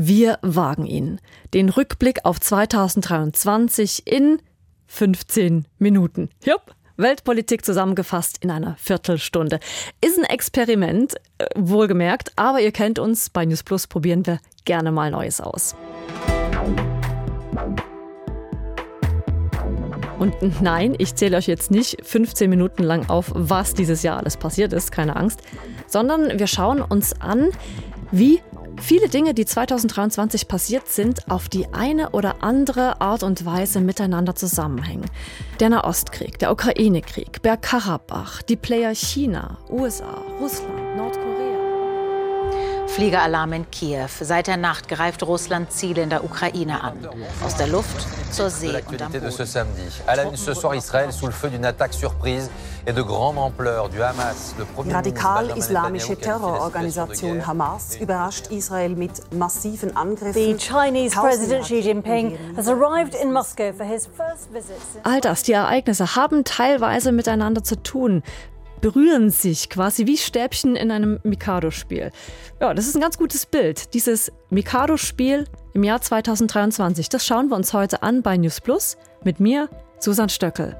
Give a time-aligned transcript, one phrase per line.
[0.00, 1.20] Wir wagen ihn.
[1.54, 4.40] Den Rückblick auf 2023 in
[4.86, 6.30] 15 Minuten.
[6.44, 6.72] Jupp.
[6.96, 9.58] Weltpolitik zusammengefasst in einer Viertelstunde.
[10.00, 14.92] Ist ein Experiment, äh, wohlgemerkt, aber ihr kennt uns, bei News Plus probieren wir gerne
[14.92, 15.74] mal Neues aus.
[20.20, 24.36] Und nein, ich zähle euch jetzt nicht 15 Minuten lang auf, was dieses Jahr alles
[24.36, 25.42] passiert ist, keine Angst,
[25.88, 27.50] sondern wir schauen uns an,
[28.12, 28.40] wie
[28.80, 34.34] viele Dinge, die 2023 passiert sind, auf die eine oder andere Art und Weise miteinander
[34.34, 35.06] zusammenhängen.
[35.60, 40.77] Der Nahostkrieg, der Ukraine-Krieg, Bergkarabach, die Player China, USA, Russland.
[42.98, 44.08] Fliegeralarm in Kiew.
[44.20, 46.94] Seit der Nacht greift Russland Ziele in der Ukraine an.
[47.46, 49.12] Aus der Luft zur See und am
[54.74, 54.88] Boden.
[54.88, 60.34] Die radikal-islamische Terrororganisation Hamas überrascht Israel mit massiven Angriffen.
[60.34, 64.74] The Chinese President Xi Jinping has arrived in Moscow for his first visit.
[65.04, 68.24] All das, die Ereignisse haben teilweise miteinander zu tun
[68.80, 72.10] berühren sich quasi wie Stäbchen in einem Mikado-Spiel.
[72.60, 73.94] Ja, das ist ein ganz gutes Bild.
[73.94, 79.40] Dieses Mikado-Spiel im Jahr 2023, das schauen wir uns heute an bei News Plus mit
[79.40, 80.76] mir, Susan Stöckel.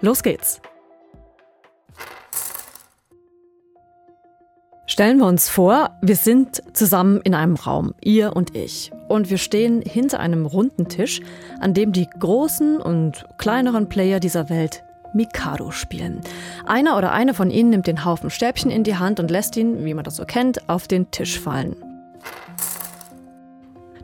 [0.00, 0.60] Los geht's!
[4.86, 8.90] Stellen wir uns vor, wir sind zusammen in einem Raum, ihr und ich.
[9.08, 11.20] Und wir stehen hinter einem runden Tisch,
[11.60, 14.82] an dem die großen und kleineren Player dieser Welt
[15.12, 16.20] Mikado spielen.
[16.66, 19.84] Einer oder eine von ihnen nimmt den Haufen Stäbchen in die Hand und lässt ihn,
[19.84, 21.76] wie man das so kennt, auf den Tisch fallen.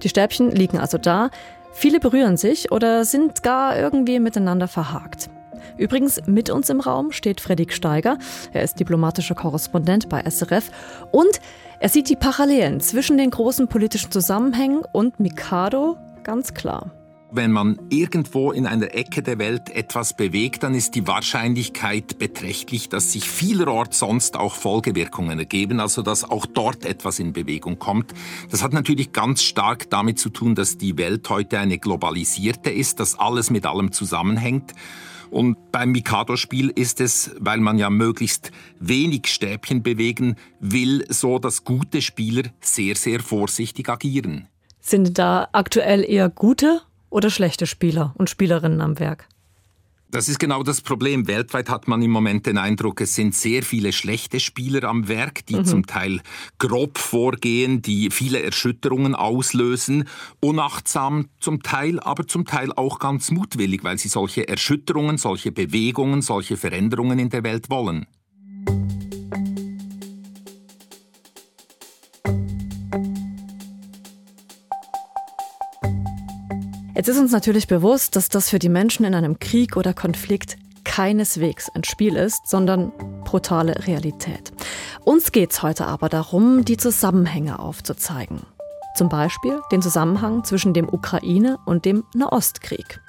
[0.03, 1.31] Die Stäbchen liegen also da,
[1.73, 5.29] viele berühren sich oder sind gar irgendwie miteinander verhakt.
[5.77, 8.19] Übrigens, mit uns im Raum steht Fredrik Steiger.
[8.53, 10.71] Er ist diplomatischer Korrespondent bei SRF
[11.13, 11.41] und
[11.81, 16.91] er sieht die Parallelen zwischen den großen politischen Zusammenhängen und Mikado ganz klar.
[17.37, 22.89] Wenn man irgendwo in einer Ecke der Welt etwas bewegt, dann ist die Wahrscheinlichkeit beträchtlich,
[22.89, 28.15] dass sich vielerorts sonst auch Folgewirkungen ergeben, also dass auch dort etwas in Bewegung kommt.
[28.51, 33.01] Das hat natürlich ganz stark damit zu tun, dass die Welt heute eine globalisierte ist,
[33.01, 34.73] dass alles mit allem zusammenhängt.
[35.31, 41.65] Und beim Mikado-Spiel ist es, weil man ja möglichst wenig Stäbchen bewegen will, so, dass
[41.65, 44.49] gute Spieler sehr, sehr vorsichtig agieren.
[44.81, 46.81] Sind da aktuell eher gute
[47.17, 49.27] oder schlechte Spieler und Spielerinnen am Werk?
[50.11, 51.27] Das ist genau das Problem.
[51.27, 55.47] Weltweit hat man im Moment den Eindruck, es sind sehr viele schlechte Spieler am Werk,
[55.47, 55.65] die mhm.
[55.65, 56.21] zum Teil
[56.59, 60.05] grob vorgehen, die viele Erschütterungen auslösen,
[60.41, 66.21] unachtsam zum Teil, aber zum Teil auch ganz mutwillig, weil sie solche Erschütterungen, solche Bewegungen,
[66.21, 68.07] solche Veränderungen in der Welt wollen.
[77.07, 80.57] Jetzt ist uns natürlich bewusst, dass das für die Menschen in einem Krieg oder Konflikt
[80.83, 82.91] keineswegs ein Spiel ist, sondern
[83.23, 84.53] brutale Realität.
[85.05, 88.41] Uns geht es heute aber darum, die Zusammenhänge aufzuzeigen.
[88.97, 93.01] Zum Beispiel den Zusammenhang zwischen dem Ukraine- und dem Nahostkrieg.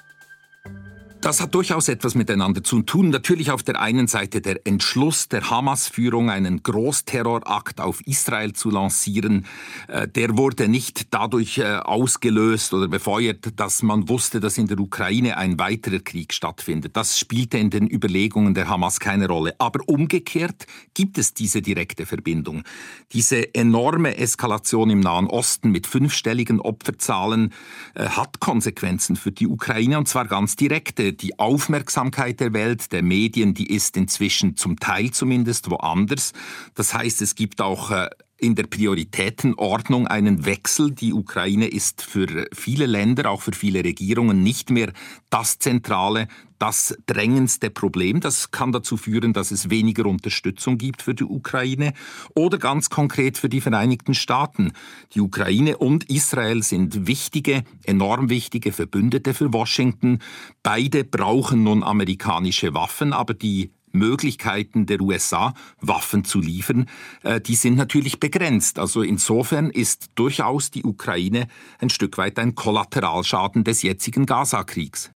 [1.28, 3.10] Das hat durchaus etwas miteinander zu tun.
[3.10, 9.46] Natürlich auf der einen Seite der Entschluss der Hamas-Führung, einen Großterrorakt auf Israel zu lancieren,
[9.90, 14.80] äh, der wurde nicht dadurch äh, ausgelöst oder befeuert, dass man wusste, dass in der
[14.80, 16.96] Ukraine ein weiterer Krieg stattfindet.
[16.96, 19.54] Das spielte in den Überlegungen der Hamas keine Rolle.
[19.58, 22.64] Aber umgekehrt gibt es diese direkte Verbindung.
[23.12, 27.52] Diese enorme Eskalation im Nahen Osten mit fünfstelligen Opferzahlen
[27.96, 33.04] äh, hat Konsequenzen für die Ukraine und zwar ganz direkte die Aufmerksamkeit der Welt, der
[33.04, 36.34] Medien, die ist inzwischen zum Teil zumindest woanders.
[36.76, 40.92] Das heißt, es gibt auch äh, in der Prioritätenordnung einen Wechsel.
[40.92, 44.94] Die Ukraine ist für viele Länder, auch für viele Regierungen nicht mehr
[45.30, 46.28] das zentrale,
[46.60, 48.20] das drängendste Problem.
[48.20, 51.94] Das kann dazu führen, dass es weniger Unterstützung gibt für die Ukraine
[52.36, 54.74] oder ganz konkret für die Vereinigten Staaten.
[55.14, 60.20] Die Ukraine und Israel sind wichtige, enorm wichtige Verbündete für Washington.
[60.64, 66.88] Beide brauchen nun amerikanische Waffen, aber die Möglichkeiten der USA, Waffen zu liefern,
[67.24, 68.80] äh, die sind natürlich begrenzt.
[68.80, 71.48] Also insofern ist durchaus die Ukraine
[71.80, 75.12] ein Stück weit ein Kollateralschaden des jetzigen Gaza-Kriegs.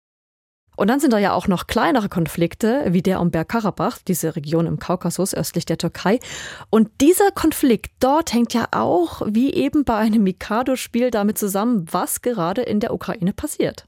[0.78, 4.66] Und dann sind da ja auch noch kleinere Konflikte, wie der um Bergkarabach, diese Region
[4.66, 6.20] im Kaukasus östlich der Türkei.
[6.70, 12.22] Und dieser Konflikt dort hängt ja auch, wie eben bei einem Mikado-Spiel, damit zusammen, was
[12.22, 13.86] gerade in der Ukraine passiert.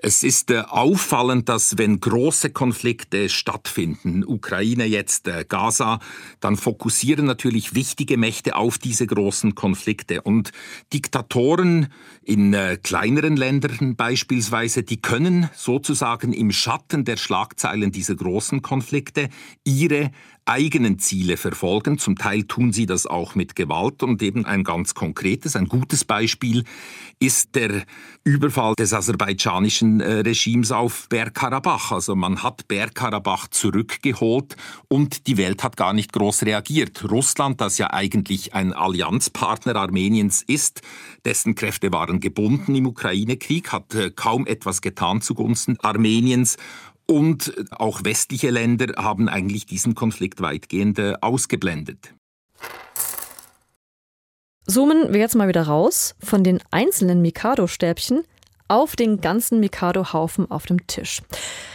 [0.00, 5.98] Es ist äh, auffallend, dass wenn große Konflikte stattfinden, Ukraine jetzt, äh, Gaza,
[6.40, 10.22] dann fokussieren natürlich wichtige Mächte auf diese großen Konflikte.
[10.22, 10.52] Und
[10.92, 11.88] Diktatoren
[12.22, 19.28] in äh, kleineren Ländern beispielsweise, die können sozusagen im Schatten der Schlagzeilen dieser großen Konflikte
[19.64, 20.12] ihre
[20.48, 21.98] eigenen Ziele verfolgen.
[21.98, 26.04] Zum Teil tun sie das auch mit Gewalt und eben ein ganz konkretes, ein gutes
[26.04, 26.64] Beispiel
[27.20, 27.82] ist der
[28.24, 31.92] Überfall des aserbaidschanischen äh, Regimes auf Bergkarabach.
[31.92, 34.56] Also man hat Bergkarabach zurückgeholt
[34.88, 37.10] und die Welt hat gar nicht groß reagiert.
[37.10, 40.82] Russland, das ja eigentlich ein Allianzpartner Armeniens ist,
[41.24, 46.56] dessen Kräfte waren gebunden im Ukraine-Krieg, hat äh, kaum etwas getan zugunsten Armeniens
[47.08, 52.14] und auch westliche Länder haben eigentlich diesen Konflikt weitgehend äh, ausgeblendet.
[54.66, 58.22] Zoomen wir jetzt mal wieder raus von den einzelnen Mikado-Stäbchen
[58.68, 61.22] auf den ganzen Mikado-Haufen auf dem Tisch.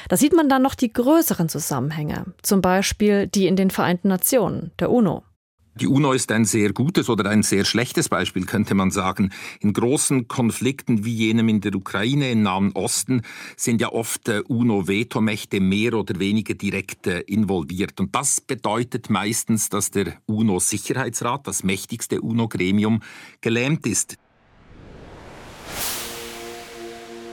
[0.09, 4.71] Da sieht man dann noch die größeren Zusammenhänge, zum Beispiel die in den Vereinten Nationen,
[4.79, 5.23] der UNO.
[5.75, 9.31] Die UNO ist ein sehr gutes oder ein sehr schlechtes Beispiel, könnte man sagen.
[9.59, 13.23] In großen Konflikten wie jenem in der Ukraine, im Nahen Osten,
[13.57, 17.99] sind ja oft äh, UNO-Vetomächte mehr oder weniger direkt äh, involviert.
[17.99, 23.01] Und das bedeutet meistens, dass der UNO-Sicherheitsrat, das mächtigste UNO-Gremium,
[23.41, 24.17] gelähmt ist.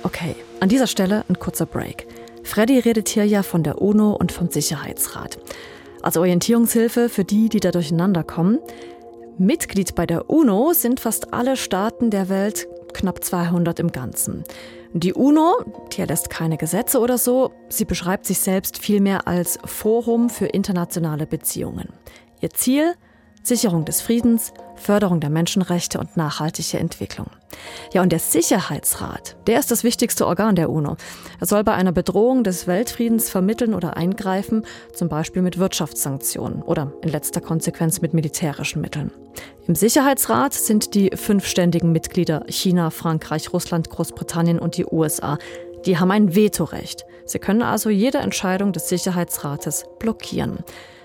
[0.03, 2.07] Okay, an dieser Stelle ein kurzer Break.
[2.43, 5.39] Freddy redet hier ja von der UNO und vom Sicherheitsrat.
[6.03, 8.59] Als Orientierungshilfe für die, die da durcheinander kommen.
[9.39, 14.45] Mitglied bei der UNO sind fast alle Staaten der Welt, knapp 200 im Ganzen.
[14.93, 20.31] Die UNO, die erlässt keine Gesetze oder so, sie beschreibt sich selbst vielmehr als Forum
[20.31, 21.89] für internationale Beziehungen.
[22.41, 22.95] Ihr Ziel?
[23.43, 27.27] Sicherung des Friedens, Förderung der Menschenrechte und nachhaltige Entwicklung.
[27.93, 30.97] Ja, und der Sicherheitsrat, der ist das wichtigste Organ der UNO.
[31.39, 34.65] Er soll bei einer Bedrohung des Weltfriedens vermitteln oder eingreifen,
[34.95, 39.11] zum Beispiel mit Wirtschaftssanktionen oder in letzter Konsequenz mit militärischen Mitteln.
[39.67, 45.39] Im Sicherheitsrat sind die fünf ständigen Mitglieder China, Frankreich, Russland, Großbritannien und die USA.
[45.87, 47.05] Die haben ein Vetorecht.
[47.25, 50.59] Sie können also jede Entscheidung des Sicherheitsrates blockieren.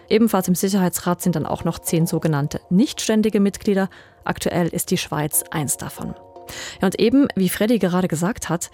[0.10, 3.90] Ebenfalls im Sicherheitsrat sind dann auch noch zehn sogenannte nichtständige Mitglieder.
[4.24, 6.14] Aktuell ist die Schweiz eins davon.
[6.82, 8.70] Ja, und eben, wie Freddy gerade gesagt hat,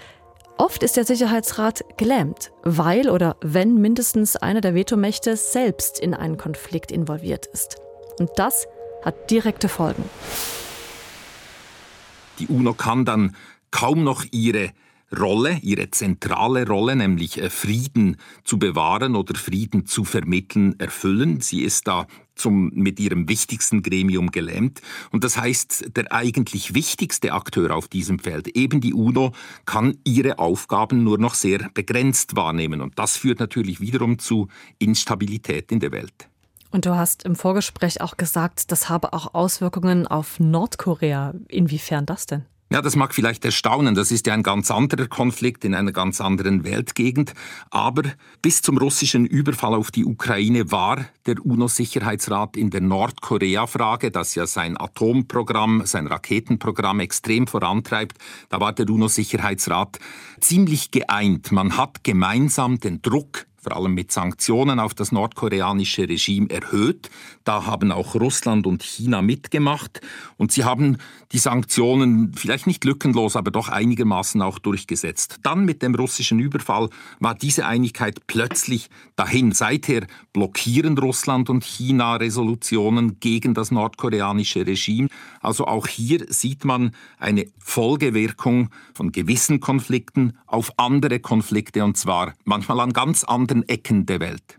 [0.57, 6.38] oft ist der Sicherheitsrat gelähmt, weil oder wenn mindestens einer der Vetomächte selbst in einen
[6.38, 7.78] Konflikt involviert ist.
[8.19, 8.68] Und das
[9.04, 10.04] hat direkte Folgen.
[12.39, 13.36] Die UNO kann dann
[13.72, 14.72] kaum noch ihre
[15.18, 21.42] Rolle, ihre zentrale Rolle, nämlich äh, Frieden zu bewahren oder Frieden zu vermitteln, erfüllen.
[21.42, 24.81] Sie ist da zum, mit ihrem wichtigsten Gremium gelähmt.
[25.12, 29.34] Und das heißt, der eigentlich wichtigste Akteur auf diesem Feld, eben die UNO,
[29.66, 32.81] kann ihre Aufgaben nur noch sehr begrenzt wahrnehmen.
[32.81, 34.48] Und das führt natürlich wiederum zu
[34.80, 36.30] Instabilität in der Welt.
[36.72, 41.34] Und du hast im Vorgespräch auch gesagt, das habe auch Auswirkungen auf Nordkorea.
[41.50, 42.46] Inwiefern das denn?
[42.71, 46.21] Ja, das mag vielleicht erstaunen, das ist ja ein ganz anderer Konflikt in einer ganz
[46.21, 47.33] anderen Weltgegend,
[47.69, 48.03] aber
[48.41, 54.47] bis zum russischen Überfall auf die Ukraine war der UNO-Sicherheitsrat in der Nordkorea-Frage, das ja
[54.47, 60.00] sein Atomprogramm, sein Raketenprogramm extrem vorantreibt, da war der UNO-Sicherheitsrat
[60.39, 61.51] ziemlich geeint.
[61.51, 67.10] Man hat gemeinsam den Druck vor allem mit Sanktionen auf das nordkoreanische Regime erhöht.
[67.44, 70.02] Da haben auch Russland und China mitgemacht
[70.38, 70.98] und sie haben
[71.31, 75.38] die Sanktionen vielleicht nicht lückenlos, aber doch einigermaßen auch durchgesetzt.
[75.44, 79.52] Dann mit dem russischen Überfall war diese Einigkeit plötzlich dahin.
[79.52, 85.07] Seither blockieren Russland und China Resolutionen gegen das nordkoreanische Regime.
[85.40, 92.33] Also auch hier sieht man eine Folgewirkung von gewissen Konflikten auf andere Konflikte und zwar
[92.44, 94.58] manchmal an ganz anderen Ecken der Welt.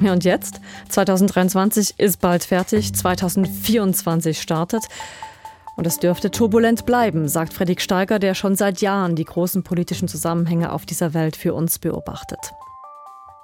[0.00, 0.60] Und jetzt?
[0.88, 4.84] 2023 ist bald fertig, 2024 startet.
[5.76, 10.08] Und es dürfte turbulent bleiben, sagt Fredrik Steiger, der schon seit Jahren die großen politischen
[10.08, 12.52] Zusammenhänge auf dieser Welt für uns beobachtet.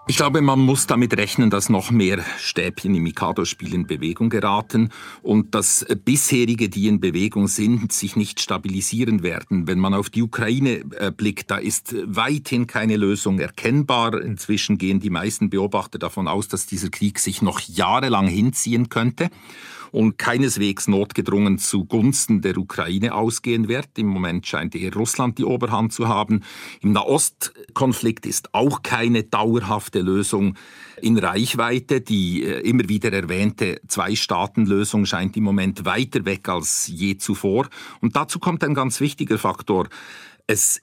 [0.06, 4.90] Ich glaube, man muss damit rechnen, dass noch mehr Stäbchen im Mikado-Spiel in Bewegung geraten
[5.22, 9.66] und dass bisherige, die in Bewegung sind, sich nicht stabilisieren werden.
[9.66, 14.20] Wenn man auf die Ukraine äh, blickt, da ist weithin keine Lösung erkennbar.
[14.20, 19.30] Inzwischen gehen die meisten Beobachter davon aus, dass dieser Krieg sich noch jahrelang hinziehen könnte
[19.94, 23.96] und keineswegs notgedrungen zugunsten der Ukraine ausgehen wird.
[23.96, 26.42] Im Moment scheint eher Russland die Oberhand zu haben.
[26.80, 30.54] Im Nahostkonflikt ist auch keine dauerhafte gedachte Lösung
[31.00, 32.00] in Reichweite.
[32.00, 37.68] Die äh, immer wieder erwähnte Zwei-Staaten-Lösung scheint im Moment weiter weg als je zuvor.
[38.00, 39.88] Und dazu kommt ein ganz wichtiger Faktor.
[40.46, 40.80] Es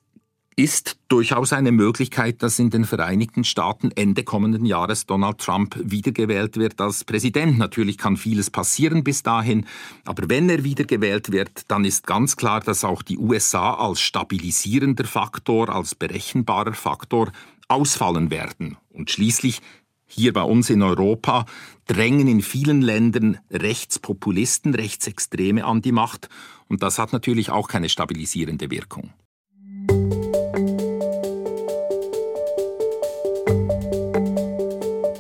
[0.58, 6.58] ist durchaus eine Möglichkeit, dass in den Vereinigten Staaten Ende kommenden Jahres Donald Trump wiedergewählt
[6.58, 7.58] wird als Präsident.
[7.58, 9.66] Natürlich kann vieles passieren bis dahin,
[10.06, 15.06] aber wenn er wiedergewählt wird, dann ist ganz klar, dass auch die USA als stabilisierender
[15.06, 17.32] Faktor, als berechenbarer Faktor
[17.72, 18.78] ausfallen werden.
[18.90, 19.62] Und schließlich
[20.06, 21.46] hier bei uns in Europa
[21.88, 26.30] drängen in vielen Ländern Rechtspopulisten, Rechtsextreme an die Macht
[26.68, 29.14] und das hat natürlich auch keine stabilisierende Wirkung.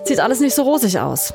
[0.05, 1.33] Sieht alles nicht so rosig aus.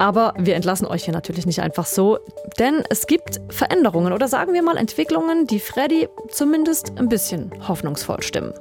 [0.00, 2.18] Aber wir entlassen euch hier natürlich nicht einfach so,
[2.58, 8.20] denn es gibt Veränderungen oder sagen wir mal Entwicklungen, die Freddy zumindest ein bisschen hoffnungsvoll
[8.20, 8.52] stimmen.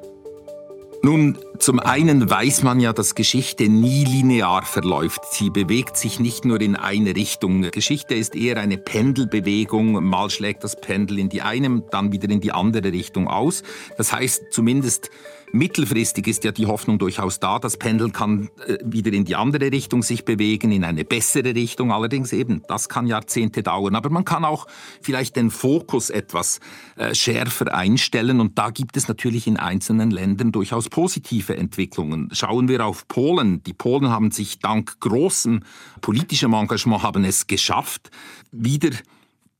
[1.05, 5.25] Nun, zum einen weiß man ja, dass Geschichte nie linear verläuft.
[5.33, 7.61] Sie bewegt sich nicht nur in eine Richtung.
[7.61, 10.01] Geschichte ist eher eine Pendelbewegung.
[10.01, 13.63] Mal schlägt das Pendel in die eine, dann wieder in die andere Richtung aus.
[13.97, 15.09] Das heißt, zumindest
[15.55, 19.71] Mittelfristig ist ja die Hoffnung durchaus da, das Pendel kann äh, wieder in die andere
[19.71, 21.91] Richtung sich bewegen, in eine bessere Richtung.
[21.91, 23.93] Allerdings eben, das kann Jahrzehnte dauern.
[23.93, 24.65] Aber man kann auch
[25.03, 26.59] vielleicht den Fokus etwas
[26.95, 28.39] äh, schärfer einstellen.
[28.39, 32.29] Und da gibt es natürlich in einzelnen Ländern durchaus positive Entwicklungen.
[32.31, 33.61] Schauen wir auf Polen.
[33.61, 35.59] Die Polen haben sich dank großem
[36.01, 38.09] politischem Engagement haben es geschafft,
[38.51, 38.89] wieder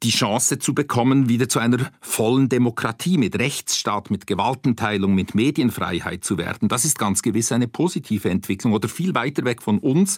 [0.04, 6.24] die Chance zu bekommen, wieder zu einer vollen Demokratie mit Rechtsstaat, mit Gewaltenteilung, mit Medienfreiheit
[6.24, 6.68] zu werden.
[6.68, 8.74] Das ist ganz gewiss eine positive Entwicklung.
[8.74, 10.18] Oder viel weiter weg von uns.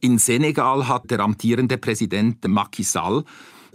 [0.00, 3.24] In Senegal hat der amtierende Präsident Macky Sall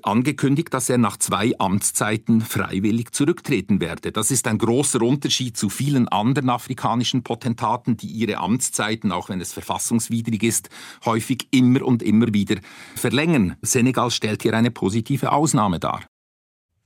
[0.08, 4.12] angekündigt, dass er nach zwei Amtszeiten freiwillig zurücktreten werde.
[4.12, 9.42] Das ist ein großer Unterschied zu vielen anderen afrikanischen Potentaten, die ihre Amtszeiten, auch wenn
[9.42, 10.70] es verfassungswidrig ist,
[11.06, 12.56] häufig immer und immer wieder
[12.96, 13.58] verlängern.
[13.62, 16.02] Senegal stellt hier eine positive Ausnahme dar.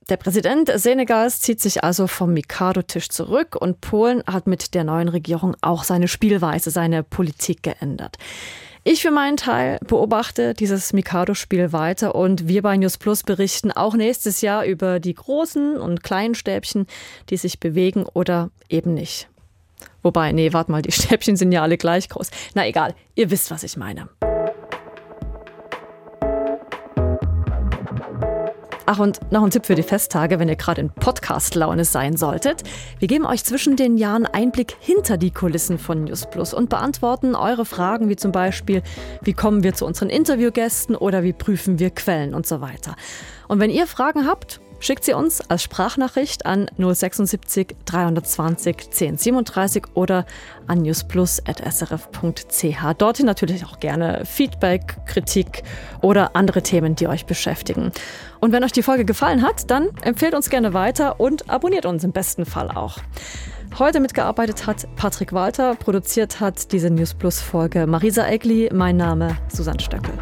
[0.08, 5.08] Der Präsident Senegals zieht sich also vom Mikado-Tisch zurück und Polen hat mit der neuen
[5.08, 8.16] Regierung auch seine Spielweise, seine Politik geändert.
[8.84, 13.94] Ich für meinen Teil beobachte dieses Mikado-Spiel weiter und wir bei News Plus berichten auch
[13.94, 16.88] nächstes Jahr über die großen und kleinen Stäbchen,
[17.30, 19.28] die sich bewegen oder eben nicht.
[20.02, 22.32] Wobei, nee, warte mal, die Stäbchen sind ja alle gleich groß.
[22.54, 24.08] Na egal, ihr wisst, was ich meine.
[28.84, 32.64] Ach, und noch ein Tipp für die Festtage, wenn ihr gerade in Podcast-Laune sein solltet.
[32.98, 37.36] Wir geben euch zwischen den Jahren Einblick hinter die Kulissen von News Plus und beantworten
[37.36, 38.82] eure Fragen, wie zum Beispiel,
[39.20, 42.96] wie kommen wir zu unseren Interviewgästen oder wie prüfen wir Quellen und so weiter.
[43.46, 50.26] Und wenn ihr Fragen habt, Schickt sie uns als Sprachnachricht an 076 320 1037 oder
[50.66, 52.94] an newsplus.srf.ch.
[52.98, 55.62] Dorthin natürlich auch gerne Feedback, Kritik
[56.00, 57.92] oder andere Themen, die euch beschäftigen.
[58.40, 62.02] Und wenn euch die Folge gefallen hat, dann empfehlt uns gerne weiter und abonniert uns
[62.02, 62.98] im besten Fall auch.
[63.78, 69.36] Heute mitgearbeitet hat Patrick Walter, produziert hat diese News Plus Folge Marisa Egli, mein Name
[69.46, 70.14] Susanne Stöckel.